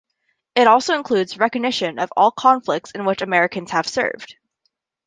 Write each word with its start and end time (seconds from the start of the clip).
It 0.55 0.65
also 0.65 0.95
includes 0.95 1.37
recognition 1.37 1.99
of 1.99 2.11
all 2.17 2.31
conflicts 2.31 2.89
in 2.89 3.05
which 3.05 3.21
Americans 3.21 3.69
have 3.69 3.87
served. 3.87 4.35